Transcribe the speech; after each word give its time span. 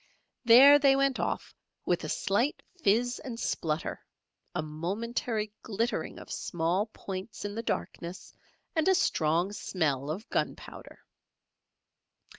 There 0.43 0.79
they 0.79 0.95
went 0.95 1.19
off 1.19 1.53
with 1.85 2.03
a 2.03 2.09
slight 2.09 2.63
fizz 2.81 3.19
and 3.19 3.39
splutter, 3.39 4.03
a 4.55 4.63
momentary 4.63 5.53
glittering 5.61 6.17
of 6.17 6.31
small 6.31 6.87
points 6.87 7.45
in 7.45 7.53
the 7.53 7.61
darkness 7.61 8.33
and 8.75 8.87
a 8.87 8.95
strong 8.95 9.53
smell 9.53 10.09
of 10.09 10.27
gunpowder. 10.31 11.05